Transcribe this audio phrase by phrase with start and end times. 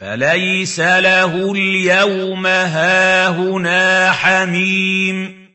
[0.00, 5.50] فليس له اليوم هاهنا حميم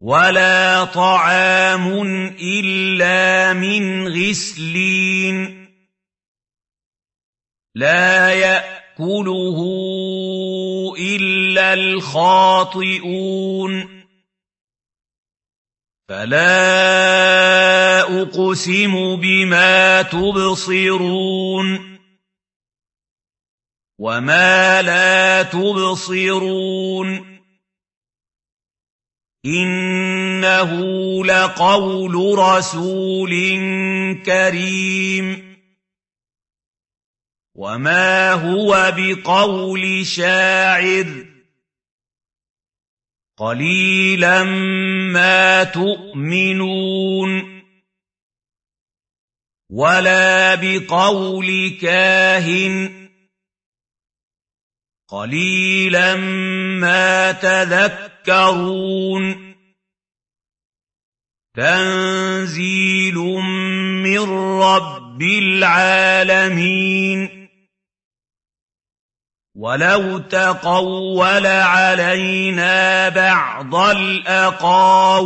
[0.00, 2.02] ولا طعام
[2.40, 5.66] إلا من غسلين
[7.74, 9.58] لا يأكله
[10.98, 13.16] إلا الخاطئون
[16.08, 16.60] فلا
[18.22, 21.95] أقسم بما تبصرون
[23.98, 27.36] وما لا تبصرون
[29.46, 30.72] إنه
[31.24, 33.30] لقول رسول
[34.26, 35.56] كريم
[37.54, 41.26] وما هو بقول شاعر
[43.38, 44.44] قليلا
[45.12, 47.62] ما تؤمنون
[49.70, 53.05] ولا بقول كاهن
[55.08, 56.16] قليلا
[56.80, 58.86] ما تذكرون.
[61.54, 66.96] تنزيل من رب العالمين.
[69.54, 75.22] ولو تقول علينا بعض الأقاويل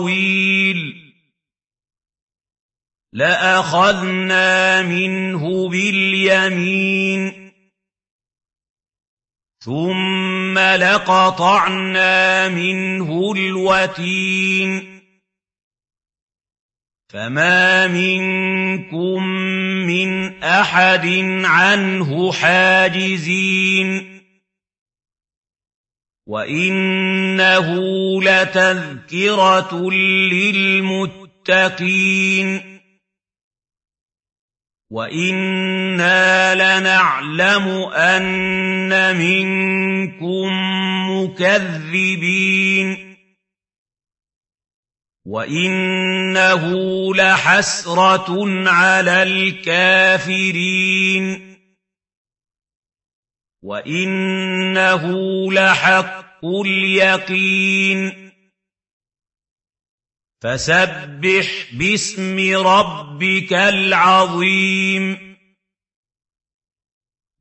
[3.13, 7.40] لأخذنا منه باليمين.
[9.65, 15.01] ثم لقطعنا منه الوتين
[17.09, 19.25] فما منكم
[19.87, 21.07] من أحد
[21.45, 24.21] عنه حاجزين
[26.27, 27.77] وإنه
[28.23, 29.91] لتذكرة
[31.43, 31.91] للمتقين
[34.91, 40.49] وإنا لنعلم أن منكم
[41.11, 43.11] مكذبين
[45.27, 46.65] وإنه
[47.15, 50.77] لحسرة على الكافرين
[53.63, 55.05] وإنه
[55.53, 58.30] لحق اليقين
[60.43, 65.37] فسبح باسم ربك العظيم.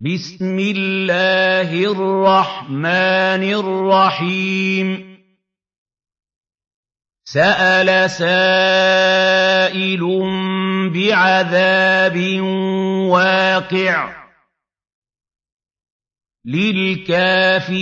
[0.02, 5.20] بسم الله الرحمن الرحيم.
[7.26, 10.02] سأل سائل
[10.94, 12.42] بعذاب
[13.10, 14.30] واقع.
[16.46, 17.76] للكافرين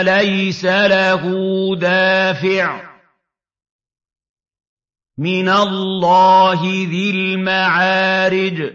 [0.00, 1.22] ليس له
[1.76, 2.93] دافع.
[5.18, 8.72] من الله ذي المعارج.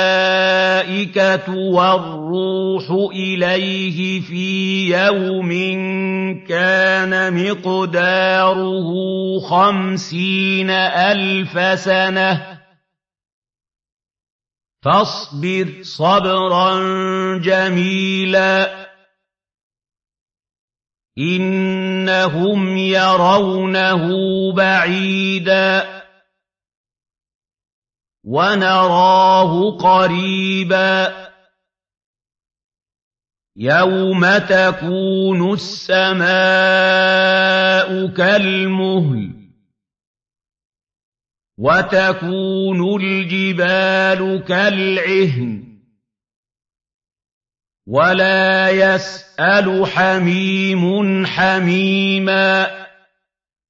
[1.56, 5.50] والروح إليه في يوم
[6.46, 8.90] كان مقداره
[9.40, 12.60] خمسين ألف سنة.
[14.86, 16.80] فاصبر صبرا
[17.38, 18.88] جميلا.
[21.19, 24.07] إنهم يرونه
[24.53, 26.00] بعيدا.
[28.24, 31.30] ونراه قريبا.
[33.56, 36.19] يوم تكون السماء
[38.07, 39.36] كالمهل.
[41.57, 45.69] وتكون الجبال كالعهن.
[47.89, 52.67] ولا يسأل حميم حميما